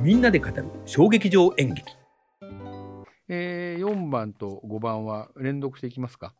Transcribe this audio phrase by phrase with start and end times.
[0.00, 1.92] みんなで語る小劇場演劇
[3.28, 6.34] えー、4番と5番は連続していきますか？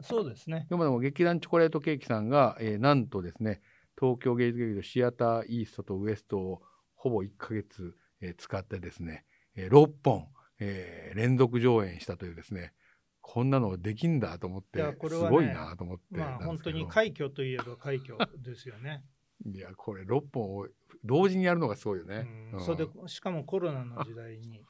[0.00, 0.66] そうですね。
[0.70, 3.60] 4番の劇団チョコレートケーキさんが、えーなんとですね
[3.98, 6.62] 東京芸術劇場シアターイーストとウエストを
[6.96, 9.24] ほぼ1ヶ月、えー使ってですね、
[9.54, 10.26] えー6本、
[10.58, 12.72] えー連続上演したというですね
[13.20, 19.04] こんなのできんだと思って、いやこれはねすごいなと思ってまあ本当に快挙といえば快挙ですよね。
[19.46, 20.66] いやこれ6本を
[21.04, 22.26] 同時にやるのがすごいよね。
[22.52, 24.62] うんうんそれでしかもコロナの時代に。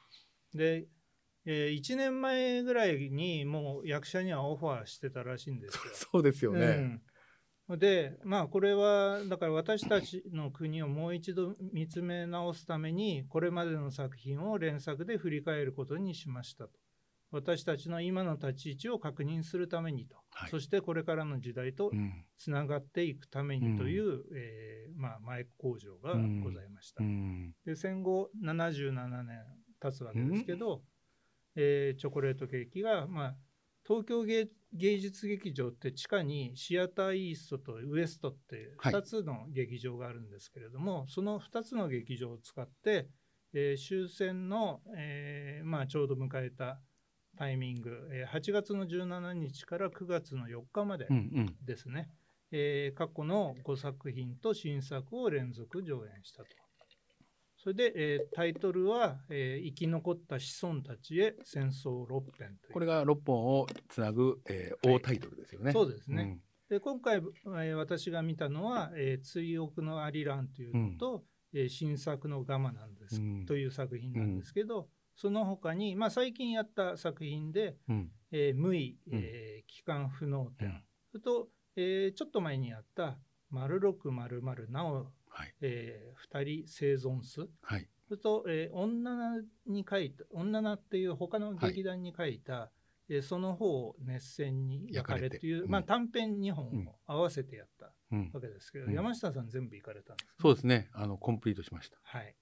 [0.53, 0.87] で、
[1.45, 5.81] え1年前ぐらいにもう役者にはオファーしてたらしいんですよ。
[5.93, 7.01] そうですよね。
[7.69, 16.71] うん、でまあこれはだから私たちの国をもう一度見つめ直すためにこれまでの作品を連作で振り返ることにしましたと。
[17.31, 20.49] 私たちの今の立ち位置を確認するためにと、はい。
[20.49, 22.25] そしてこれからの時代とうん。
[22.37, 26.13] つながっていくためにという、えーまあ、前工場が
[26.43, 27.03] ございました。
[27.03, 27.53] うん。
[27.65, 29.43] で戦後77年
[29.79, 30.83] 経つわけですけど、
[31.55, 33.35] えーチョコレートケーキが、まあ、
[33.85, 38.93] 東京芸芸術劇場って地下にシアターイーストとウエストってはい。
[38.93, 43.09] 2つの劇場があるんですけれども、その2つの劇場を使って、
[43.53, 46.79] えー終戦の、えーまあ、ちょうど迎えた
[47.37, 52.09] タイミング、えー8月の17日から9月の4日まで、うんうんですね、
[52.51, 56.49] えー過去の5作品と新作を連続上演したと。
[57.59, 62.73] それで、えータイトルは、えー生き残った子孫たちへ戦争6編という。
[62.73, 65.71] これが6本をつなぐ、えーはい大タイトルですよね。
[65.71, 66.39] そうですね。
[66.69, 77.95] で今回、えー私が見たのは「えー追憶のアリラン」というのと、えー新作のガマなんです、うんという作品なんですけど、その他に、まあ、最近やった作品でうん。
[77.95, 80.83] うんえー無意、えー帰還不能点、うん。
[81.11, 83.17] それと、えーちょっと前にやった
[83.49, 85.55] 「丸六丸丸なお、はい。
[85.61, 87.87] えー、二人生存数」はい。
[88.09, 92.69] それと、えー女なに書いた「女な」っていう他の劇団に書いた、
[93.07, 95.69] えーその方を熱戦に焼かれっていう、うん。
[95.69, 98.29] まあ、短編2本を合わせてやったうん。
[98.33, 98.93] わけですけど、うん。
[98.93, 100.89] 山下さん全部行かれたんですね、そうですね。
[100.91, 101.97] あのコンプリートしました。
[102.03, 102.35] はい、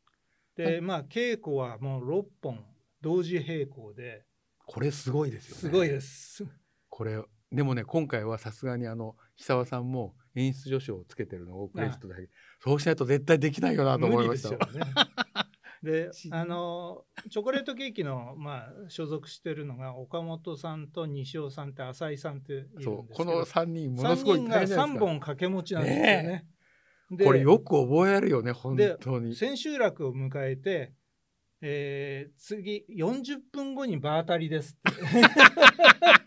[0.56, 2.66] でまあ稽古はもう6本
[3.02, 4.26] 同時並行で
[4.66, 5.62] これすごいですよね。
[5.62, 6.46] すごいです。
[6.90, 7.22] これ
[7.52, 12.30] でもね今回はさすがにあの久沢さんも演出助手をつけてるのをクレジットだけ
[12.60, 14.58] そうしないと絶対できないよなと思いました。
[15.84, 25.06] で あのチョコレートケーキの、まあ、所属してるのが岡本さんと西尾さんって浅井さんっているんですけどそうこの三人ものすご3い人が3大変じゃないですか。
[25.06, 26.12] 本掛け持ちなんですよね。
[26.24, 26.55] で
[27.24, 29.36] これよく覚えるよね本当に。
[29.36, 30.94] 千秋楽を迎えて、
[31.62, 35.02] えー次40分後に場当たりですって。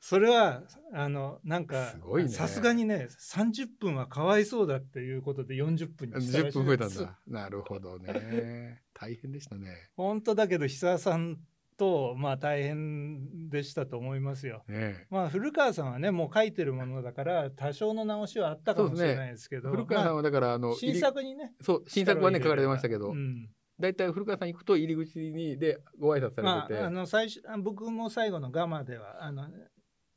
[0.00, 0.62] それは
[0.92, 1.94] あのなんか
[2.28, 7.18] さすがにね30分はかわいそうだっていうことで40分にしたら10しい分増えたんだ。
[7.28, 8.82] なるほどね。
[8.92, 9.90] 大変でしたね。
[9.96, 11.38] 本当だけど久沢さん
[11.80, 14.62] とまあ大変でしたと思いますよ。
[14.68, 23.48] ねまあ古川さんはねもう書いてるものだから多少の直しはあったかもしれないですけど古川さんはだからあのまあ新作にねそう新作はね書かれてましたけど、うん。
[23.80, 29.48] だいたい古川さん行くと入り口にでご挨拶さまれてて、あ、あの最初あ僕も最後のガマではあの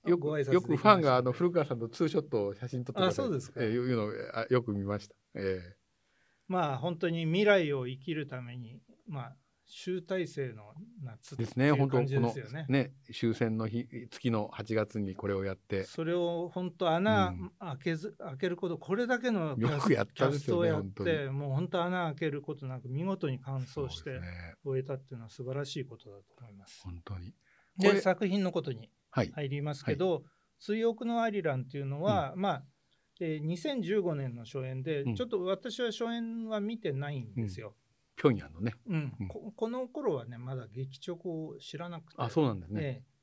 [0.05, 3.63] よご挨拶くよくファンがあの古川さんとツーショットを写真撮ってそうですか。
[3.63, 5.15] えーいうのをあよく見ました。
[5.35, 5.61] え。
[6.49, 9.35] まあ本当に未来を生きるためにまあ
[9.75, 12.65] 集大成の夏ーですね本当感じこのですよね。
[12.69, 24.19] ね終戦の日月の8月にこれをやってそれを本当穴うん開けず、開けることこれだけのよくやったですよねやっ本当てもう本当穴開けることなく見事に完走して
[24.63, 26.81] 終えたっていうのは素晴らしいことだと思います。
[26.83, 27.31] 本当に。
[27.31, 29.31] これで作品のことにはい。
[29.33, 30.23] 入りますけど
[30.61, 32.65] 「追憶のアリラン」っていうのは、まあ、
[33.19, 37.75] えー2015年の初演で、うんちょっと私は初演は見てないんですよ。
[38.15, 38.73] ピョンヤンのね。
[38.87, 39.13] うん。
[39.19, 39.27] うん。
[39.27, 42.21] ここの頃はねまだ劇直を知らなくて。
[42.21, 42.81] あそうなんですね。
[42.81, 43.13] ええ。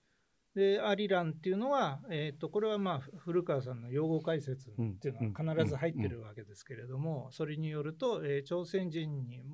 [0.53, 9.45] でアリランっていうのは、えー、とこれはまあ古川さんの用語解説っていうのは必ず入ってるわけですけれども、それによると、えー朝鮮人に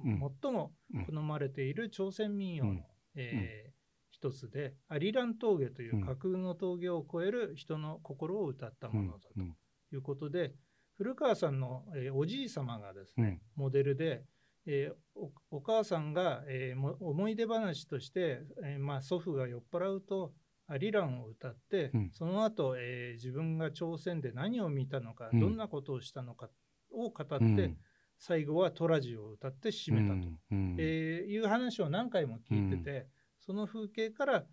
[0.42, 0.72] 最も
[1.06, 2.84] 好まれている朝鮮民謡の、うん。
[3.16, 3.76] えー
[4.12, 9.54] 一つでアリラン峠という架空の峠を越える人の心を歌ったものだとうん
[9.92, 10.54] いうことで、
[10.96, 13.64] 古川さんの、えーおじい様がですね、うん。
[13.64, 14.24] モデルで、
[14.66, 20.34] えーおお母さんが、えーも思い出話として、えーまあ、祖父が酔っ払うと
[20.66, 22.10] アリランを歌って、うん。
[22.12, 25.40] その後、えー自分が朝鮮で何を見たのか、うん。
[25.40, 26.50] どんなことをしたのか
[26.92, 27.78] を語って、うん。
[28.18, 30.76] 最後はトラジを歌って締めたと、うん。
[30.78, 33.06] えーいう話を何回も聞いてて、
[33.40, 34.44] その風景から、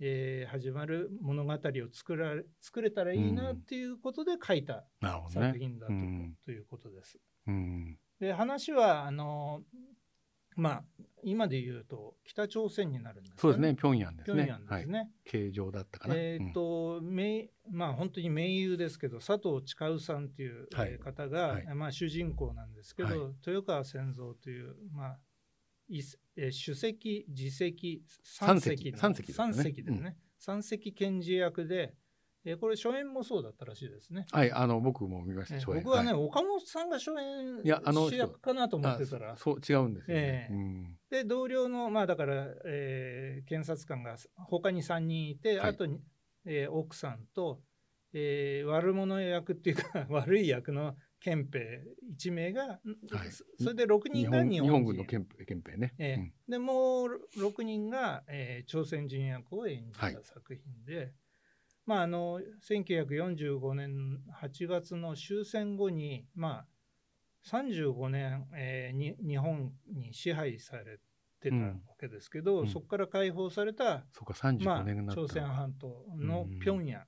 [0.00, 1.58] えー始まる物語を
[1.92, 4.84] 作られ作れたらいいなっていうことで書いた。
[5.30, 7.18] 作品だと,、うんということです。
[7.46, 9.62] うんで話はあの
[10.56, 10.84] まあ
[11.22, 14.44] 今で言うと北朝鮮になるんですかそうですね、平壌ですね。
[14.44, 14.98] 平壌ですね。
[14.98, 16.14] はい、形状だったかな。
[16.16, 20.68] えっ、うんと、名まあ本当に盟友ですけど佐藤千佳さんっていう
[20.98, 25.18] 方が、はいまあ主人公なんですけど、はい豊川千蔵というまあ
[26.50, 29.52] 主席自席三三席三席ですね。
[29.52, 30.16] 三席ですね。
[30.38, 31.94] 三席検事役で、
[32.44, 34.24] えーこれ初演もそうだったらしいですね。
[34.32, 35.56] はい、あの僕も見ました。
[35.56, 35.84] えー初演。
[35.84, 36.14] 僕はね、い。
[36.14, 39.32] 岡本さんが初演いやあの人主役かなと思ってたら。
[39.32, 40.22] あ、そう違うんですよ、ね。
[40.22, 40.52] ええ。
[40.52, 40.96] うん。
[41.10, 45.70] で同僚のまあだから、えー検察官が他に3人いて、はい。
[45.70, 46.00] あとに、
[46.46, 47.60] えー奥さんと、
[48.14, 51.82] えー悪者役っていうか 悪い役の憲兵
[52.16, 52.62] 1名が、
[53.12, 53.30] はい。
[53.30, 55.94] そそれで6日人が本日本日本人軍の憲兵憲兵ね。
[55.98, 56.14] ええ。
[56.14, 56.32] うん。
[56.48, 60.18] でもう6人が、えー朝鮮人役を演じたはい。
[60.22, 61.12] 作品で、
[61.86, 66.66] まああの1945年8月の終戦後にまあ
[67.46, 70.98] 35年、えーに日本に支配され
[71.40, 72.68] てたわけですけど、うん。
[72.68, 75.22] そこから解放された、そうか35まあ年になった。
[75.22, 76.58] 朝鮮半島のうん。
[76.60, 77.02] 平壌、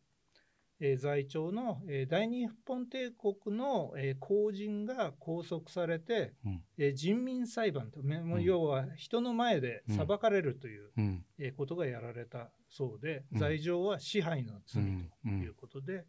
[0.84, 6.64] えー在朝の、えー大日本帝国の、えー公人が拘束されて、うん。
[6.76, 8.44] えー人民裁判と、めもううん。
[8.44, 11.24] 要は人の前で裁かれるという、うん。
[11.38, 13.38] えーことがやられたそうで、うん。
[13.38, 15.10] 罪状は支配の罪うん。
[15.24, 16.04] ということで、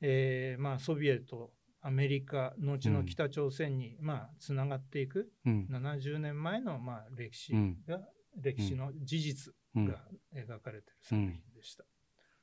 [0.00, 1.50] えーまあ、ソビエト
[1.82, 5.68] アメリカ後の北朝鮮に、まあ、つながっていくうん。
[5.70, 7.76] 70年前の、まあ、歴史うん。
[7.86, 8.00] が、
[8.40, 9.84] 歴史の事実うん。
[9.86, 10.02] が
[10.34, 11.84] 描かれている作品でした。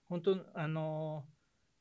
[0.10, 1.26] 本当あの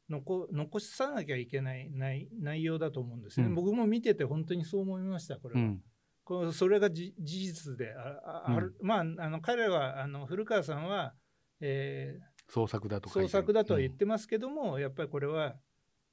[0.09, 3.55] 残残さなきゃいけない内内容だと思うんですね、うん。
[3.55, 5.61] 僕も見てて本当にそう思いましたこれは。
[5.61, 5.83] うん。
[6.25, 11.15] こうそれがじ事実でああある、まああの彼はあの古川さんは、
[11.61, 12.19] え
[12.49, 15.55] 創作だと創作だとは言ってますけども、やっぱりこれは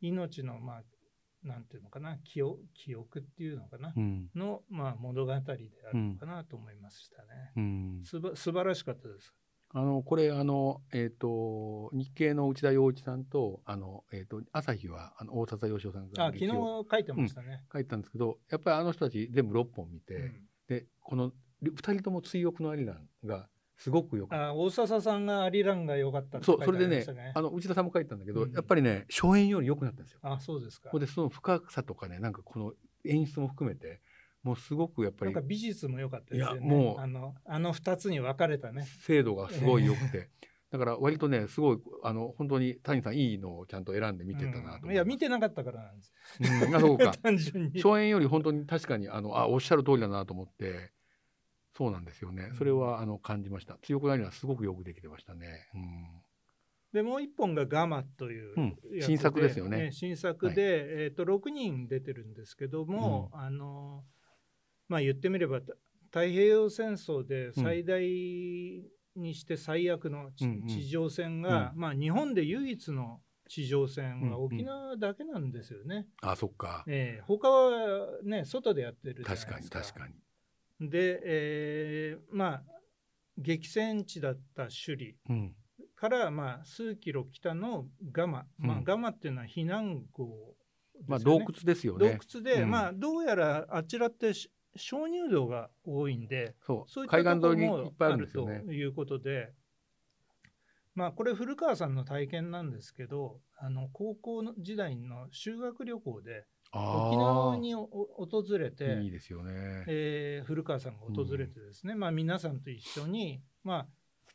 [0.01, 0.83] 命のまあ
[1.43, 4.29] なんていうのかな記憶記憶っていうのかな、うん。
[4.35, 5.59] の、まあ、物語である
[5.93, 7.51] のかなと思いましたね。
[7.55, 8.01] うん。
[8.03, 9.33] すば素晴らしかったです。
[9.73, 17.63] あのこれあの、えっと日経の内田洋一さんとあの、えっと朝日はあの大笹義雄さんがあ昨日書いてましたね。
[17.71, 20.33] 書いたんですけどやっぱりあの人たち全部6本見て、うん
[20.67, 21.31] でこの
[21.63, 24.47] 2人とも追憶のアリランがすごくよかった。
[24.49, 27.05] あ大笹さんがアリランが良かったそうそれでね。
[27.33, 30.19] あの内田さんも書いたんだけど、うんやっぱりね初演より良くなったんですよ。
[30.21, 32.73] あそうですかでその深さとかねなんかこの
[33.05, 34.01] 演出も含めて
[34.43, 36.59] もうすごくやっぱりなんか美術も良かったですよね。
[36.59, 38.87] いやもうあのあの2つに分かれたね。
[39.01, 40.29] 精度がすごい良くて、
[40.71, 46.13] だから割とねすごいあの本当に谷さんいいのをちゃんと選んで見てたなと思うんいや見てなかったからなんです。
[46.39, 47.11] うんあそうか。
[47.21, 47.81] 単純に。
[47.81, 50.91] 初演より本当に確かにあのあおっしゃる通りだなと思って
[51.73, 52.51] そうなんですよね。
[52.57, 53.77] それはあの感じました。
[53.81, 55.69] 強くなりはすごくよくできてましたね、
[56.93, 58.77] でもう一本がガマといううん。
[59.01, 59.91] 新作ですよね。
[59.91, 64.03] 新作で、えっ、と6人出てるんですけども、あの
[64.91, 65.73] まあ言ってみればた
[66.07, 68.01] 太平洋戦争で最大
[69.15, 70.67] にして最悪の地,、うんうん。
[70.67, 74.33] 地上戦が、まあ日本で唯一の地上戦はうんうん。
[74.43, 76.07] 沖縄だけなんですよね。
[76.21, 76.83] うん、あそっか。
[76.87, 79.53] ええ他はね外でやってる確か。
[79.53, 80.07] かに確か
[80.81, 82.63] に、で、えーまあ
[83.37, 85.55] 激戦地だった首里うん。
[85.95, 90.55] から、まあ、数キロ北のガマ、まあうんガマっていうのは避難壕
[91.07, 92.19] まあ洞窟ですよね。
[92.33, 92.71] 洞窟で、うん。
[92.71, 96.91] まあどうやらあちらってし鍾乳洞が多いんでそう。
[96.91, 99.53] そういった海岸沿いにいところもっぱいあるということで、
[100.95, 113.87] まあこれ古川さんの体験なんですけどあの高校の時代の修学旅行であ沖縄に訪れていいですよね、えー古川さんが訪れてですね、まあ皆さんと一緒にまあ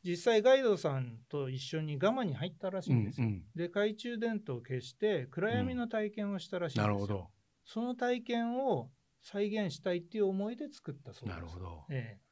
[0.04, 3.26] 実際ガイドさんと一緒にガマに入ったらしいんですよ。
[3.26, 3.44] うんうん。
[3.56, 6.92] で懐中電灯を消して暗闇の体験をしたらしいんですよ。
[6.92, 7.28] なるほど。
[7.64, 8.90] その体験を
[9.26, 11.36] 再現したいっていう思いで作ったそうです。
[11.36, 11.84] なるほど。
[11.90, 12.26] ええ。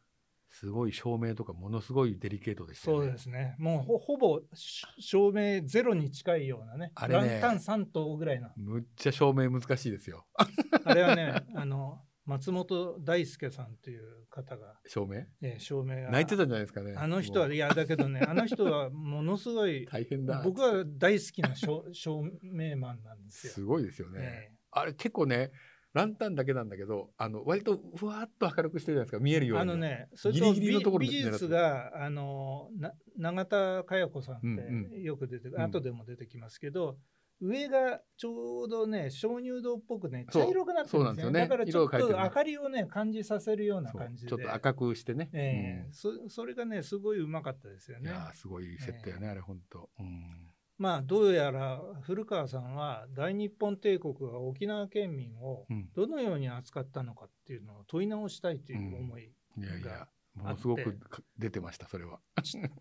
[0.49, 3.07] すごい照明とかものすごいデリケートでしたよね。
[3.07, 3.57] そうですね。
[3.59, 6.93] もうほほぼし照明ゼロに近いようなね。
[6.95, 7.41] あれね。
[7.41, 8.51] ランタン3灯ぐらいの。
[8.57, 10.25] むっちゃ照明難しいですよ。
[10.85, 15.17] あれはね、あの松本大輔さんという方が、照明？
[15.17, 16.11] ええ照明が。
[16.13, 16.95] 泣いてたんじゃないですかね。
[16.97, 20.41] あの人は、いや、だけどね、 あの人はものすごい、大変だ。
[20.45, 23.53] 僕は大好きな照照 明マンなんですよ。
[23.53, 24.53] すごいですよね、え。
[24.71, 25.51] あれ結構ね
[25.95, 29.19] ランタンだけなんだけどあの割とふわっと明るくしてるじゃないですか。
[29.21, 29.61] 見えるように。
[29.61, 35.63] えあのね、それとギリギリのところ美術が、あの、な永田佳代子さんっうんてよく出てくる、うん。
[35.63, 36.99] 後でも出てきますけど、
[37.41, 41.41] 上がちょうどね、鍾乳洞っぽくね、茶色くなってるんですよそうなんですよね。
[41.41, 44.29] だからちょっと明かりをね、感じさせるような感じで。
[44.29, 45.93] ちょっと赤くしてね、ええ。
[45.93, 48.11] そそれがね、すごいうまかったですよね。
[48.11, 62.19] うんいやーすごい設定よね、あれ本当うんまあどうやら古川さんは大日本帝国が沖縄県民をうんどのように扱ったのかっていうのを問い直したいという思い、いやいやがものすごくか出てましたそれは。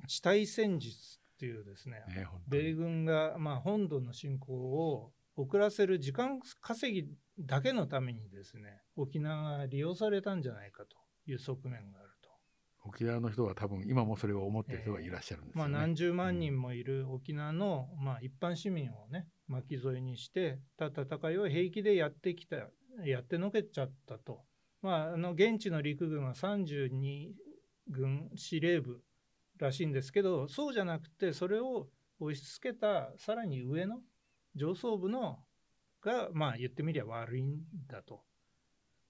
[0.08, 7.08] 地対戦術っていうですねね米軍がまあ本土の侵攻を遅らせる時間稼ぎ
[7.40, 10.98] だけのためにですね沖縄が利用されたんじゃないかと
[11.30, 12.13] いう側面があると。
[12.86, 15.80] 沖縄の人は多分今もそれを思ってる人がいらっしゃるんですまあ、よね。
[15.80, 22.58] 何十万人もいる沖縄の、まあ、一般市民をね巻き添えにしてた戦いを平気でやってきた
[23.06, 24.42] やってのけちゃったと、
[24.82, 27.32] まあ、あの現地の陸軍は32
[27.90, 29.02] 軍司令部
[29.58, 31.88] らしいんですけどそうじゃなくてそれを
[32.20, 34.00] 押し付けたさらに上の
[34.56, 35.40] 上層部の
[36.02, 38.22] がまあ言ってみりゃ悪いんだと。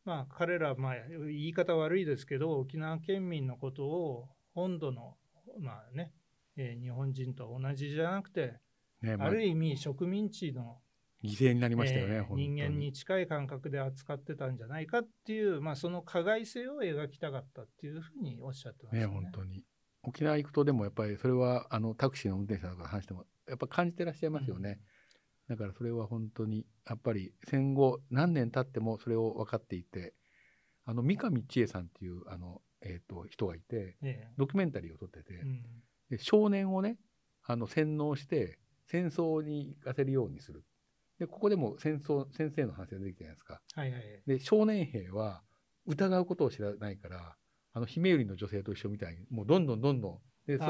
[0.06, 0.96] まあ彼らまあ
[1.28, 5.16] 言い方悪いですけど沖縄県民のことを本土の
[5.60, 6.12] まあね、
[6.58, 8.54] えー日本人と同じじゃなくて、
[9.02, 10.78] ねまあある意味植民地の、
[11.24, 19.14] 犠牲になりましたよね、えー人間に近い感覚で扱ってたんじゃないかっていう、まあ、その加害性を描きたかったっていうふうにおっしゃってましたね。
[19.14, 19.22] ね。
[19.22, 19.64] 本当に。
[20.04, 24.80] 沖縄行くとでもやっぱりそれはあのタクシーの運転手さんとか話してもやっぱ感じてらっしゃいますよね、
[25.50, 30.14] だからそれは本当にやっぱり戦後何年経ってもそれを分かっていて
[30.86, 35.42] あの三上千恵さんっていうあの、えー、と人がいてえドキュメンタリーを撮ってて、
[36.10, 36.98] で少年をね
[37.46, 40.64] あの洗脳して戦争に行かせるようにする。
[41.20, 43.62] でここでも戦争先生の話が出てきたじゃないですか。
[43.76, 45.42] はいはいで少年兵は
[45.86, 47.36] 疑うことを知らないから
[47.74, 50.20] あの姫百合の女性と一緒みたいにもうどんどんどんどん。
[50.46, 50.66] でそ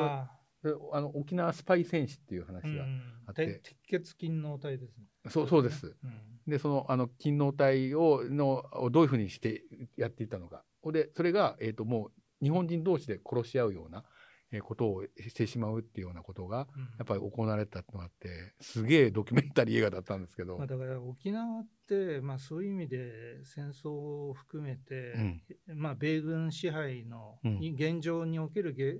[0.91, 3.47] あの沖縄スパイ戦士っていうあ、話が、うんあって。
[3.47, 5.05] て鉄血勤労体ですね。
[5.29, 5.95] そうそうです。
[6.03, 6.51] うん。
[6.51, 9.63] でそのあの勤労隊をのをどういうふうにして
[9.95, 10.63] やっていったのか。
[10.91, 12.11] でそれが、えー、ともう
[12.43, 14.03] 日本人同士で殺し合うような、
[14.51, 16.81] えーことをしてしまうっていうようなことがうん。
[16.83, 25.41] やっぱり行われたってのがあってすげえドキュメンタリー映画だったんですけど、まあ、だから沖縄って、まあ、そういう意味で戦争を含めて、
[25.73, 27.57] まあ、米軍支配のうん。
[27.73, 28.97] 現状におけるげ、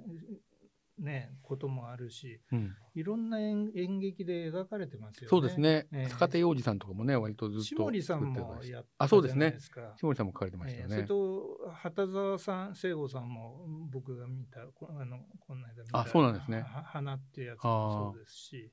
[1.00, 2.76] ね、こともあるしうん。
[2.94, 5.28] いろんな演演劇で描かれてますよね。
[5.30, 6.10] そうですね、ええ。
[6.10, 9.58] 坂手洋二さんとかもね割とずっと下森さんも作ってあそうですね。
[9.60, 11.02] 下森さんも書かれてましたよね、ええ。
[11.02, 16.62] それと畑沢さん、聖子さんも僕が見た、こあのこの間見たあそうなんですね。
[16.62, 18.72] は花っていうやつもそうですし、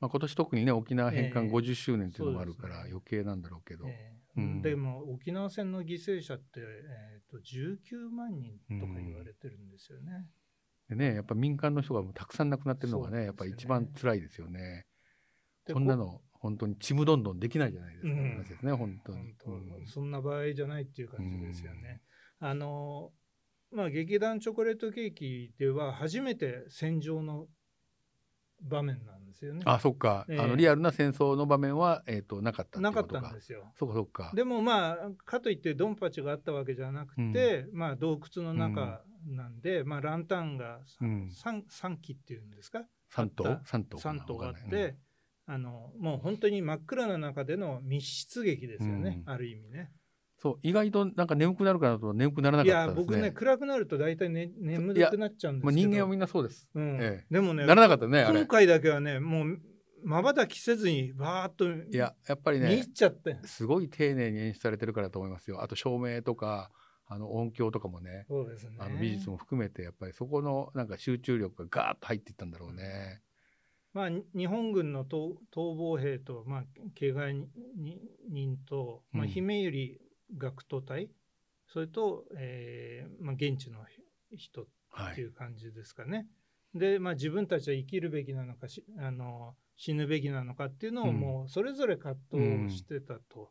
[0.00, 1.50] まあ、今年特にね沖縄返還ええ。
[1.50, 4.40] 50周年っていうのもあるから余計なんだろうけど、ええ。
[4.40, 4.62] うん。
[4.62, 10.26] でも沖縄戦の犠牲者って、えー、と19万人とか言われてるんですよね。
[10.88, 14.86] でねやっぱ民間の人がもうたくさん亡くなってるのがねねやっぱり一番辛いですよね。
[15.66, 19.18] でこんなの本当にちむどんどんできないじゃないですか、うん話ですね本当に。
[19.18, 22.00] うんそんな場合じゃないっていう感じですよね。
[22.40, 23.12] あの
[23.70, 27.48] まあ、劇団チョコレートケーキでは初めて戦場の
[28.60, 29.62] 場面なんですよね。
[29.64, 30.38] あそっか、ええ。
[30.40, 33.72] あのリアルな戦争の場面は、えー、となかったなかったんですよ。
[33.78, 34.32] そっかそっか。
[34.34, 41.28] でもまあかといってドンパチがあったわけじゃなくて、まあ、洞窟の中なんで、まあ、ランタンがうん。
[41.28, 42.84] 3、三基っていうんですか？
[43.10, 43.66] 三島あった？
[43.66, 44.96] 三島かな？3頭あって、
[45.46, 49.32] あのもう本当に真っ暗な中での密室劇ですよね、うん。
[49.32, 49.92] ある意味ね。
[50.40, 53.16] そう意外となんか眠くなるかなと眠くならないかっやたですね。
[53.16, 56.68] 僕ね暗くなると大体、ね、眠くなっちゃうんですけどもう人間はみんなそうです。
[56.74, 58.46] うんえでもねならなかったね今。
[58.46, 59.60] 回だけはねもう
[60.04, 65.60] まばたきせずにバーッといややっぱり見入ねっちゃって、すごい丁寧に演出されてるからだと思いますよ。
[65.60, 66.70] あと照明とか
[67.08, 73.22] あの音響とかもねそうですねあの美術も含めてやっぱりそこのなんか集中力がガーッと入っていったんだろうね。
[73.94, 76.64] まあ、に日本軍の逃逃亡兵と、まあ、
[76.96, 77.32] 怪我
[78.28, 81.10] 人と、まあ、うん姫百合学徒隊、
[81.66, 83.78] それと、えーまあ、現地の
[84.36, 85.12] 人はい。
[85.12, 86.26] っていう感じですかね。
[86.74, 93.50] で、まあ、自分たちは生きるべきなのかしあの死ぬべきなのかっていうのをうんもうそれぞれ葛藤してたと。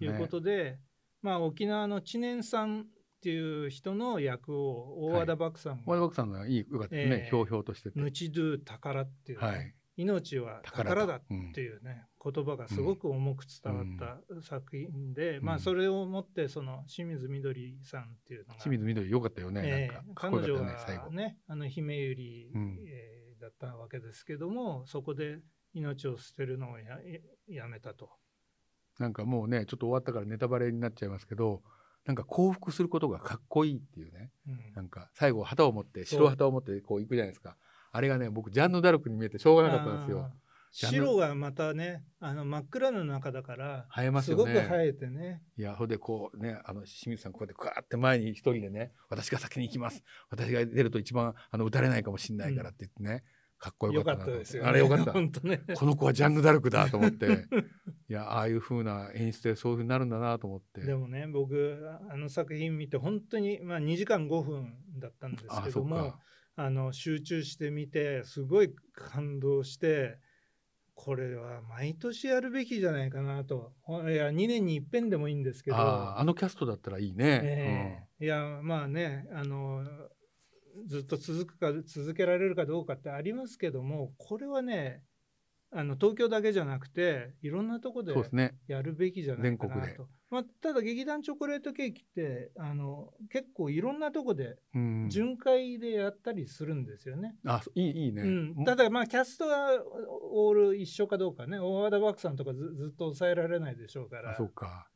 [0.00, 0.78] いうことで、
[1.20, 2.84] まあ、沖縄の知念さんっ
[3.22, 8.00] ていう人の役を大和田漠さんが小和田さんがいいよかったね、ええひょうひょうとして「て。
[8.00, 9.74] ぬちどゥ宝」っていうね、はい。
[9.96, 11.22] 命は宝宝だっ
[11.54, 15.44] ていうね、言葉がすごく重く伝わった作品で、うん。
[15.44, 19.62] まあそれをもってその清水みどりさんっていうのが清水みどりよかったよね。
[19.64, 20.04] えなんか。
[20.10, 21.04] えかっこよか彼女ったよね最後。
[21.04, 22.18] がねあの姫百
[22.54, 22.78] 合、うん。
[22.86, 25.38] えーだったわけですけどもそこで
[25.72, 26.98] 命を捨てるのをや
[27.48, 28.10] やめたと。
[28.98, 31.62] なんかもうねちょっと終わったからネタバレになっちゃいますけど
[32.06, 34.30] なんか降伏することがかっこいいっていうね。
[34.48, 34.72] うん。
[34.74, 37.56] なんか最後旗を持って白旗を持ってこう行くじゃないですか
[37.96, 40.30] あれがね僕ジャンヌ・ダルクに見えてしょうがなかったんですよ。
[40.72, 44.54] 白がまたねあの真っ暗の中だから映えますすよね。
[44.54, 45.42] ごく映えてね。
[45.56, 50.02] いやほんでこうねあの清水さんこうやってクワーって前に一人でね私が先に行きます。
[50.28, 53.24] 私が出ると一番あの撃たれないかもしれないからって言ってね、
[53.58, 54.68] かっこよかったなと思よかったですよ、ね。
[54.68, 55.12] あれよかった。
[55.12, 55.60] 本当ね。
[55.74, 57.46] この子はジャンヌ・ダルクだと思って。
[58.08, 60.82] いやああいう風な演出でそういう風になるんだなと思って。
[60.82, 66.18] でもね、僕、あの作品見て、本当に、まあ、2時間5分だったんですあけども、そっか
[66.56, 70.18] あの集中してみて、すごい感動して、
[70.94, 73.74] これは毎年やるべきじゃないかなと。
[73.82, 78.24] ほいや、2年に一遍でもいいんですけど、あのキャストだったらいいね、ええ。
[78.24, 79.84] いや、まあね、あの、
[80.86, 85.02] ずっと続くか、続けられるかどうかってありますけども、これはね、
[85.72, 89.94] あの東京だけじゃなくて、いろんなとこうんでやるべきじゃないかな全国で。
[89.94, 90.08] と。
[90.30, 95.08] まあ、ただ、劇団チョコレートケーキってあの結構いろんなとこでうん。
[95.08, 97.36] 巡回でやったりするんですよね。
[97.44, 98.26] あそいいいいね、う
[98.60, 99.70] ん、ただ、まあ、キャストは
[100.32, 104.88] オール一緒かどうかね、大和田漠さんとかずずっと抑えられないでしょうかあら、そうか。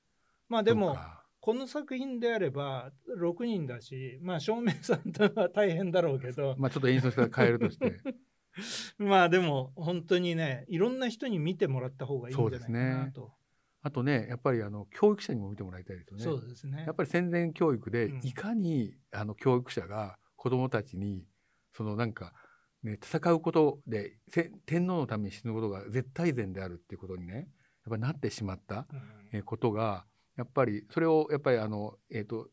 [0.49, 0.97] まあでも、
[1.41, 7.97] この作品であれば6人だし、まあ、照明さんとは大変だろうけど、まあちょっと演出の仕方変えるとして
[8.99, 13.33] まあでも本当にね、いろんな人に見てもらった方がいいんじゃないかなと。
[13.83, 16.85] あとねやっぱりあの教育者にも見てもらいたいですよねそうですね。
[16.85, 21.25] やっぱり戦前教育でうんいかにあの教育者が子どもたちに
[21.73, 22.35] そのなんか、
[22.83, 27.47] ね、戦うことでせ天皇のために死ぬことが絶対善であるっていうことにねやっ
[27.89, 28.87] ぱりなってしまった
[29.47, 30.05] ことが
[30.37, 32.49] やっぱりそれをやっぱりあの、えー、と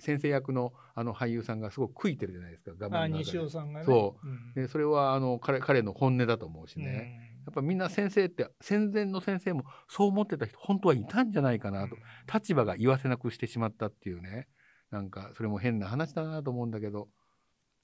[0.00, 3.38] 先生役のあの俳優さんがすごく悔いてるじゃないですか画あ面の中で。
[3.38, 3.86] 西尾さんがね。
[3.86, 4.28] そう。
[4.28, 4.54] うん。
[4.54, 11.74] でそれはあの彼彼の本音だと思うしね、やっぱみんな先生って戦前の先生もそう思ってた人本当はいたんじゃないかうん。
[11.74, 11.96] なと、
[12.32, 14.48] 立場が言わせなくしてしまったっていうね。
[14.90, 17.08] なんかそれも変な話だなと思うんだけど。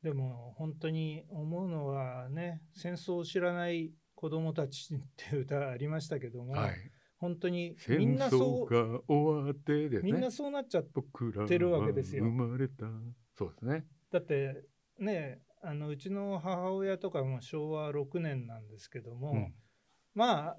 [0.02, 6.74] でも本当に思うのはね、戦争を知らない子供たちっていう歌ありましたけども、はい
[7.24, 12.24] 本当にみ戦んなそ争が終わってですう、みんなねそうなっちゃって、るわけですよ。
[12.24, 12.84] 生まれた。
[13.34, 13.86] そうですね。
[14.12, 14.62] だって
[14.98, 19.54] ね、あのうちの母親とかも昭和6年なんですけども、うん。
[20.14, 20.56] まあ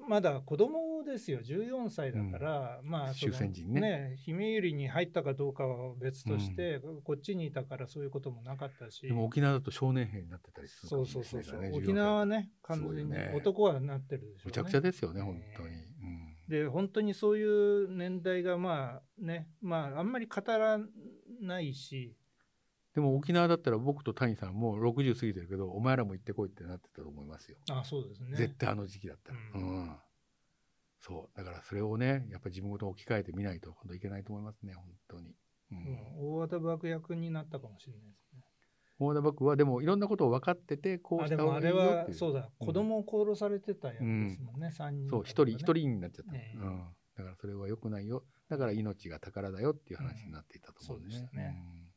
[0.00, 1.40] まだ子供ですよ。
[1.40, 4.16] 14歳だから、まあその終戦時にね。
[4.16, 9.02] ひめゆりに入ったかどうかは別として、こっちにいたからそういうこともなかったし。
[9.02, 14.42] でも沖縄だと少年兵になってたりするかそうそうそうそう、沖縄はねす完全に男はなってるでしょうね。
[14.46, 15.87] むちゃくちゃですよね本当に、えうん
[16.48, 20.78] で本当にそういう年代がまあねまああんまり語ら
[21.40, 22.16] ないし。
[22.94, 28.36] でも沖縄だったら僕と谷さんもう60過ぎてるけどお前らも行ってこいってなってたと思いますよ、あそうですね。
[28.36, 29.88] 絶対あの時期だったら、ううん。
[29.90, 29.96] ん
[31.00, 31.36] そう。
[31.36, 35.34] だからそれをねやっぱり自分ごと置き換えてみないと本当いけないと思いますね本当に、
[35.70, 35.78] うん。
[35.78, 38.42] うん、大和田爆薬になったかもしれないですね
[38.98, 42.14] 大田幕府はでもいろんだことを分かっててこうした方あでもあれがいいよっていう。
[42.14, 46.58] はそうだ子供を殺されてたやつですもんね、三人そう一人一人になっちゃった、ええ。
[46.58, 46.84] うん、
[47.16, 48.24] だからそれは良くないよ。
[48.48, 51.54] だから命が宝だよっていう話になっていたと思うね、うんそうでしたね。
[51.54, 51.88] うん。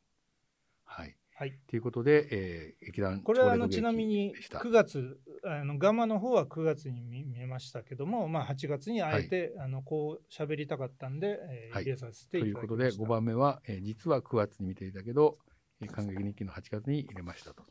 [0.84, 1.16] はい。
[1.34, 1.54] はい。
[1.68, 4.60] ということで、えー、劇団これはあのちなみにでした。
[4.60, 11.84] 9月あのガマの方は9月に見見ましたけども、まあ、8月にあえて、あのこう喋りたかったんで、えーはい。
[11.84, 12.90] 入れさせとていいうことでた。
[12.90, 13.06] だきました。
[13.06, 15.51] 5番目は、えー実は9月に見ていたけど、えー
[15.88, 17.64] 感激日記の8月に入れましたと。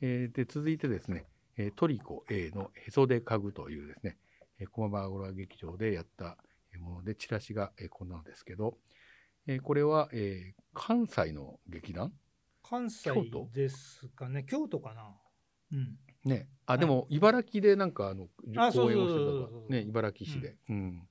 [0.00, 4.16] えーで続いてですね、えートリコ A のへそで家具というですね、
[4.58, 6.36] えー駒場浦劇場でやった
[6.80, 8.76] ものでチラシが、えーこんなのですけど、
[9.46, 12.12] えーこれは、えー関西の劇団？
[12.62, 13.10] 関西
[13.52, 14.44] ですかね。
[14.44, 15.16] 京都かな。
[15.72, 16.80] うん、ね、あ、はい。
[16.80, 21.08] でも茨城でなんかあのあ公演をしてたとね茨城市で、うん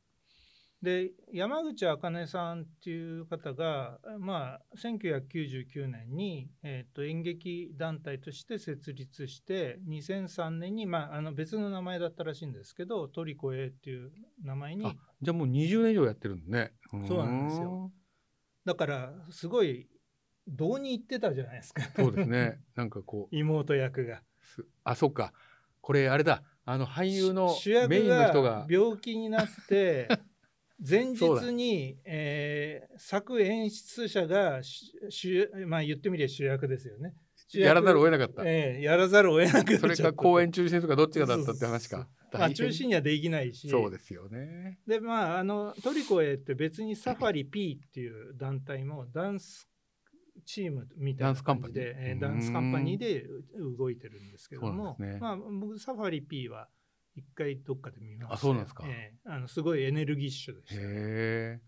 [0.82, 14.12] で山口茜さんっていう方が、まあ、1999年に、えー、と演劇団体として設立して2003年に、まあ、あの別の名前だったらしいんですけどトリコ A っていう
[14.44, 16.74] 名前にあじゃあもう20年以上やってるんね。
[17.08, 17.92] そうなんですよ。
[18.66, 19.88] だからすごい
[20.48, 21.84] 堂に行ってたじゃないですか。
[21.96, 22.60] そうですね。
[22.76, 23.34] なんかこう。
[23.36, 24.22] 妹役が。
[24.40, 25.34] すあそっか。
[25.82, 26.44] これあれだ。
[26.66, 27.56] あの俳優の
[27.88, 28.68] メインの人がが。
[28.70, 30.10] 病気になって
[30.80, 37.14] 前日に、えー作演出者がし主まあ言ってみれば主役ですよね。
[37.54, 42.08] やらざるを得なかった、ええやらざるを得なくそれか公演中止にとかどっちがだったって話か。
[42.34, 43.70] まあ中心にはできないし。
[43.70, 44.80] そうですよね。
[44.86, 49.70] でまああのトリコエって別にサファリ P っていう団体もダンス
[50.46, 53.04] チームみたいな感じでダンスカンパニー。
[53.08, 56.68] えーダンスカンパニーで動いてるんですけども、まあ僕サファリ P は
[57.18, 58.84] 一回どっかで見ましたよあそうなんですか。
[58.88, 59.30] ええ。
[59.30, 61.68] あのすごいエネルギッシュでした。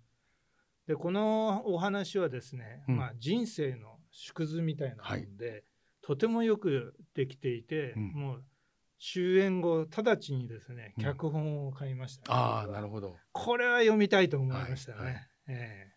[0.87, 2.97] でこのお話はですね、うん。
[2.97, 5.63] まあ、人生の縮図みたいなもんで、
[6.01, 8.11] とてもよくできていて、うん。
[8.13, 8.43] もう
[8.99, 11.03] 終演後直ちにですねうん。
[11.03, 12.75] 脚本を買いましたね、ああ僕は。
[12.75, 13.17] なるほど。
[13.31, 14.97] これは読みたいと思いましたね。
[14.97, 15.27] はいはい。
[15.47, 15.93] え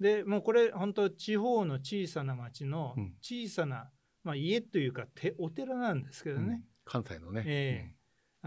[0.00, 0.02] え。
[0.02, 3.14] でもうこれ本当地方の小さな町のうん。
[3.20, 3.90] 小さな、
[4.22, 7.42] まあ、家というかてお寺なんですけどね、関西のね。
[7.46, 7.92] え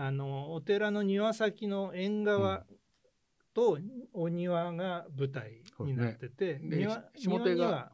[0.02, 2.66] あのお寺の庭先の縁側
[3.54, 3.78] と
[4.14, 6.70] お庭が舞台になってて、そうですね。
[6.70, 7.92] で庭下手が庭には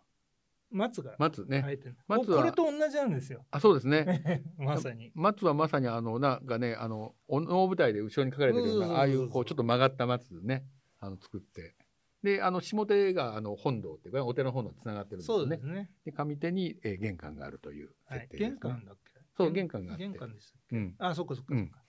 [0.69, 1.61] 松が松ね。
[1.61, 3.43] 生えてる、松はここれと同じなんですよ。
[3.49, 4.43] あ、そうですね。
[4.55, 5.11] まさに。
[5.15, 10.63] 松はまさにあのなんかねあのお能舞台で後ろに書かれてるようなああいうこうちょっと曲がった松ね。
[10.99, 11.73] あの作って。
[12.21, 15.41] であの下手があの本堂っていうかお寺の本堂とつながってるんですよね。
[15.41, 15.91] そうですね。
[16.05, 18.49] で上手に、えー玄関があるというはい設定です、ね。
[18.51, 19.21] 玄関だっけ？
[19.35, 20.03] そう玄関があって。
[20.03, 20.75] 玄関でしたっけ？
[20.75, 20.95] うん。
[20.99, 21.84] あ、そっかそっかうんそっか。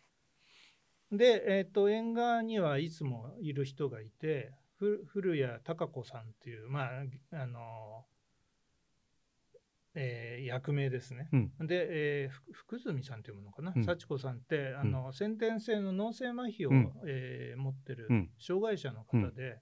[1.12, 6.90] で、えっ、と、縁側にはいつもいる人がいて、ふ古谷孝子さんっていう、まあ、
[7.32, 8.04] あの、
[9.94, 11.28] えー役名ですね。
[11.32, 11.66] うん。
[11.66, 13.84] で、えーふ福住さんっていうのかな、うん。
[13.84, 16.92] 幸子さんって、あの、先天性の脳性麻痺を、うん。
[17.08, 18.30] えー持ってるうん。
[18.38, 19.58] 障害者の方で、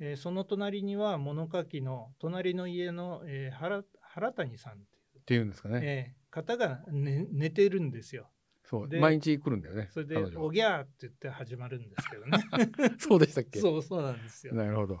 [0.00, 8.28] えーその隣には物書きの隣の家の、えー原原谷さんっていう、っていうんですかね、えー方が、ね、寝てるんですよ。
[8.64, 12.38] でそう毎日来るんだよねそれでおぎゃーって言って始まるんですけどね。
[12.98, 13.60] そうでしたっけ？
[13.60, 14.54] そうそうなんですよ。
[14.54, 15.00] なるほど。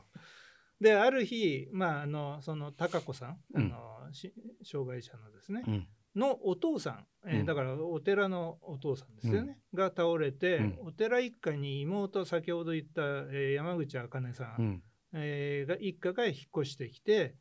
[0.80, 3.72] で、ある日、まあ、あの、その、高子さん、うん。
[3.72, 5.88] あの、し障害者のですね、うん。
[6.14, 7.46] のお父さん、えーうん。
[7.46, 10.78] だからお寺のお父さんですよね、が倒れて、うん。
[10.80, 14.82] お寺一家に妹、先ほど言った、えー山口茜さん、うん。
[15.14, 17.36] えーが一家が引っ越してきて、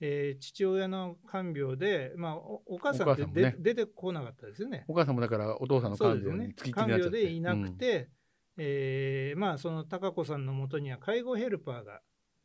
[0.00, 3.56] えー父親の看病で、まあ、おお母さんってで、ね。
[3.58, 4.84] 出てこなかったですよね。
[4.88, 7.18] お母さんもだからお父さんの看病につきっきりに看なっちゃって。
[7.18, 8.08] 病でいなくて、
[8.56, 12.00] えーまあその高子さんのもとには介護ヘルパーが、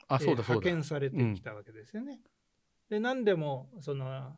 [0.07, 2.19] あそうだえーそうだ、派遣されてきたわけですよね。
[2.89, 4.37] で何でもその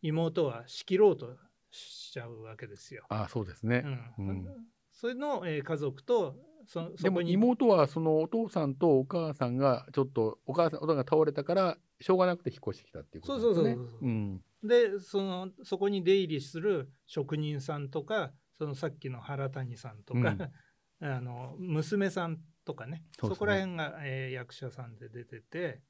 [0.00, 1.36] 妹は仕切ろうと
[1.70, 3.04] しちゃうわけですよ。
[3.08, 3.82] あそうですね、
[4.18, 4.28] うん。
[4.28, 4.46] うん。
[4.92, 14.40] それの、えー家族とそでも妹はそのお父さんとお母さんがちょっとお母さんお父さんが倒れたからしょうがなくて引っ越してきたっていうことですね。
[14.62, 20.36] でそのそこに出入りする職人さんとかそのさっきの原谷さんとか、
[21.00, 25.80] あの娘さんとかねそそこら辺が、えー役者さんで出てて、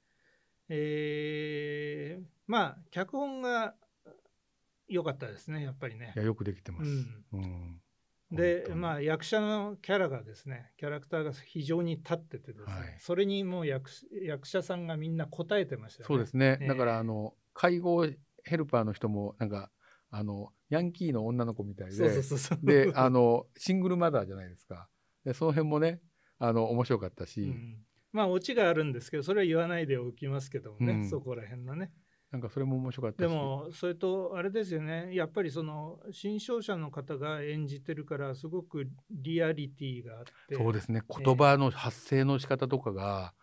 [0.68, 3.74] えーまあ脚本が
[4.88, 6.18] 良かったですねやっぱりねい。
[6.18, 6.90] やよくできてます。
[6.90, 7.82] うんうん
[8.32, 12.96] でまあ役者のキャラがですねキャラクターが非常に立っててですね、はい。
[12.98, 13.90] それにもう役
[14.24, 16.06] 役者さんがみんな応えてましたよね。
[16.08, 16.68] そうですね、ええ。
[16.68, 18.06] だからあの介護
[18.44, 19.70] ヘルパーの人もなんか
[20.10, 22.22] あのヤンキーの女の子みたいで
[22.62, 24.88] であのシングルマザーじゃないですか。
[25.24, 26.00] でその辺もね
[26.38, 27.76] あの面白かったし、うん。
[28.12, 31.08] まあオチがあるんですけどそれは言わないでおきますけどもね、うん。
[31.08, 31.92] そこら辺のね
[32.32, 33.28] なんかそれも面白かったし。
[33.28, 35.14] でもそれとあれですよね。
[35.14, 40.56] やっぱりその新商者の方が演じてるからすごくリアリティがあって。
[40.56, 41.02] そうですね。
[41.08, 43.34] 言葉の発声の仕方とかが、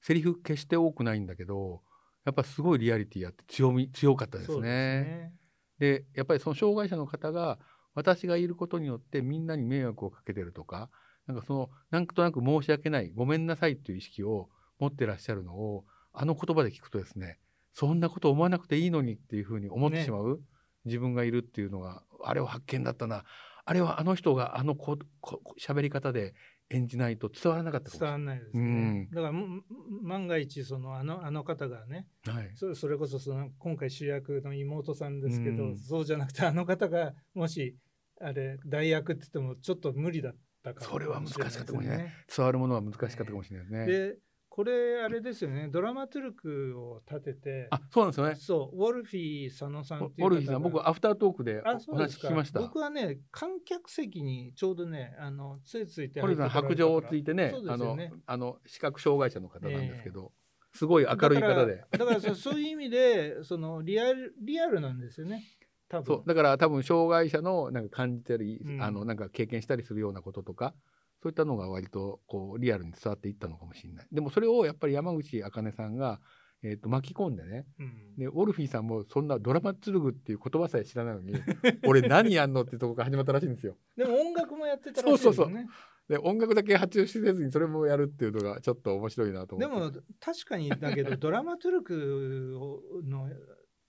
[0.00, 1.82] セリフ決して多くないんだけど
[2.24, 5.32] やっぱすごいリアリティあって強み強かったですね。
[5.78, 7.58] でやっぱりその障害者の方が
[7.94, 10.90] 私がいることによってみんなに迷惑をかけてるとか
[11.26, 17.38] なんかそのなんとなく申し訳ないごめんなさいという意識を持ってらっしゃるのをあの言葉で聞くとですね
[17.78, 20.04] そんなこと思わなくていいのにっていうふうに思ってね。
[20.04, 20.40] しまう、
[20.84, 23.22] 自分がいるっていうのがあれは発見だったな。
[23.64, 26.34] あれはあの人があのここ喋り方で
[26.70, 29.10] 演じないと伝わらなかった伝わんないですね、うん。
[29.10, 29.62] だからも
[30.02, 32.36] 万が一そのあのあの方がねない。
[32.36, 32.50] はい。
[32.56, 35.78] そそれこそその今回主役の妹さんですけど、うん。
[35.78, 37.76] そうじゃなくてあの方がもし
[38.20, 42.12] あれ代役って言ってもちょっと無理だったかもそれは難しかったかもしれない。
[42.36, 44.08] 伝わるものは難しかったかもしれないですね。
[44.08, 44.16] で
[44.58, 45.68] これあれですよね。
[45.70, 48.34] ドラマトゥルクを立ててあそうなんですよね。
[48.34, 52.58] そうウォルフィー佐野さんっていうオルフィーさん僕アフタートークであお話聞きました。
[52.58, 60.32] 僕はね観客席にちょうどねあのついついてコルさん白状をついてねそうであのあの視覚障害者の方なんですけど、
[60.72, 61.84] すごい明るい方で。
[61.92, 65.44] だからそういう意味でそのリアルリアルなんですよね。
[65.88, 66.04] 多分。
[66.04, 68.82] そうだから多分障害者のなんか感じたり、うん。
[68.82, 70.74] あのなんか経験したりするようなこととか
[71.22, 74.06] そういったのが割とこうリアルに伝わっていったのかもしれない。
[74.12, 76.20] でもそれをやっぱり山口茜さんが、
[76.62, 78.16] えー、と巻き込んでねうん。
[78.16, 81.34] でオルフィーさんもそんなドラマツルグっていう言葉さえ知らないのに
[81.86, 83.76] 俺何やんのってところから始まったらしいんですよ。
[83.96, 85.36] でも音楽もやってたらしいですよね。
[85.36, 85.66] そうそう
[86.08, 89.98] で音楽だけ発注せずにそれもやるっていうのがちょっと面白いなと思でって。
[89.98, 93.28] も確かにだけど ドラマトゥルクをの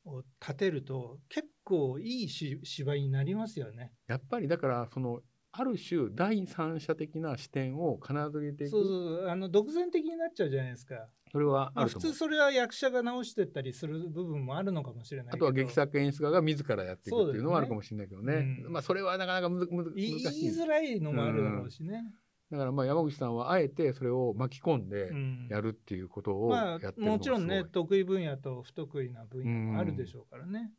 [0.03, 3.93] を立てると結構いいし芝居になりますよね。
[4.07, 8.69] やっぱりだからそのある種第三者的な視点を必ず入れていく。
[8.71, 8.91] そうそ
[9.25, 11.07] うあの独善的になっちゃうじゃないですか。
[11.31, 20.01] それはまあ、ある普通それは役者が直してったりする部分もあるのかもしれないあとは劇作演出家が自らやっていくっていうのはあるかもしれないけどねねうんまあそれはなかなかむず難しい。
[20.01, 22.03] 言いづらいのもあるだろうしね。
[22.51, 30.71] だからまあ山口さんはあえてそれを巻き込んでうんやるっていうことをまあやってるのがすごい、もちろんね得意分野と不得意な分野もあるでしょうからね。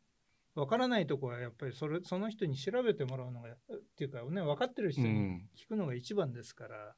[0.55, 3.49] わからないとこはやっぱりそれその人に調べてもらうのが
[4.05, 6.95] っていうかね分かってる人にうん、聞くのが一番ですから、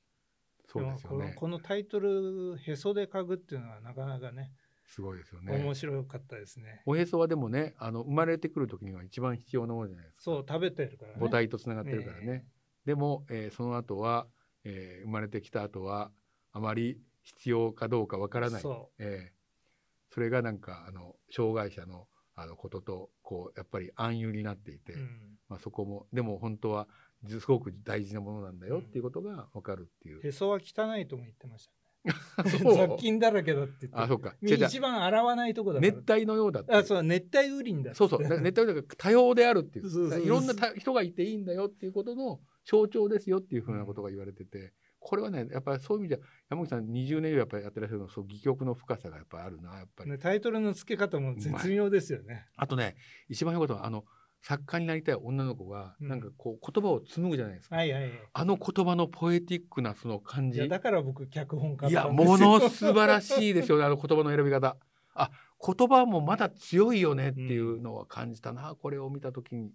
[0.66, 1.34] そうですよねもこの。
[1.34, 4.52] このタイトル「へそで嗅ぐ」っていうのはなかなかね
[4.86, 5.74] すごいですよね面。
[5.74, 6.82] 白かったですね。
[6.86, 10.22] おへそはでもね、あの生まれてくる時には一番必要なものじゃないですか。
[10.24, 11.18] そう食べてるからね。
[11.20, 12.26] 母体とつながってるからね。
[12.26, 12.48] ね
[12.86, 14.28] でも、えーその後は、
[14.64, 16.12] えー生まれてきた後は
[16.52, 18.62] あまり必要かどうかわからない。
[18.62, 25.10] そえーそれがなんかあの障害者のあのこととこうやっぱり暗喩になっていて、う、うん
[25.50, 26.88] まあ、そこもでも本当は
[27.28, 30.28] すごく大事なものなんだよっていうことがわかるっていう。
[30.28, 31.78] へそは汚いとも言ってましたね。
[32.76, 34.00] 雑菌だらけだって言って。
[34.00, 35.80] あそうか一番洗わないとこだ。
[35.80, 37.96] 熱帯のようだってあそう熱帯雨林だ。
[37.96, 44.74] そうそう熱帯だから多様であるっていうそうそうそういろんなた人がいていいんだよっていうことの象徴ですよっていうふうなことが言われてて、
[45.04, 52.46] これはねやっぱりそういう意味では山口さん20年以上やっぱりやってらっしゃるのそう戯曲の深さがやっぱりあるなやっぱり、ねタイトルの付け方も絶妙ですよね。
[52.56, 52.96] あとね
[53.28, 54.06] 一番良かったのはあの
[54.42, 56.08] 作家になりたい女の子がうん。
[56.08, 58.12] なんかこう言葉を紡ぐじゃないですか、はいはいはい。
[58.34, 60.68] あの言葉のポエティックなその感じ。
[60.68, 64.78] だから僕脚本家いやもの素晴らしいですよね あの言葉の選び方。
[65.16, 65.32] あ
[65.66, 69.72] 言葉もまだ強いよねっていうのは感じたな、これを見た時に。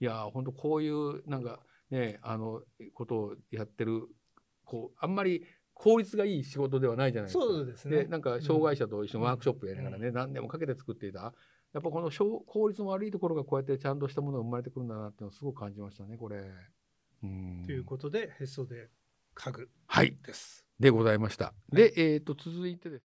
[0.00, 2.62] いや本当こういうなんかねあの
[2.94, 4.08] ことをやってる
[4.64, 7.44] こうあんまり効率がいい仕事ではないじゃないですか。
[7.44, 11.32] そうですねでなんか障害者と一緒にワークショップやりながらね、何でもかけて作っていた
[11.72, 16.42] やっぱこの小効率の悪いところがこうやってちゃんとしたものが生まれてくるんだなっていうのをすごく感じましたねこれ。
[17.22, 18.88] うんということでへそで
[19.34, 20.66] 嗅ぐはいです。
[20.78, 21.52] でございました。
[21.70, 22.98] で、えー、と続いてです